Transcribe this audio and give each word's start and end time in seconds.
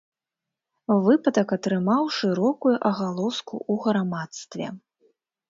Выпадак 1.07 1.49
атрымаў 1.57 2.03
шырокую 2.17 2.73
агалоску 2.91 3.55
ў 3.71 3.85
грамадстве. 3.85 4.65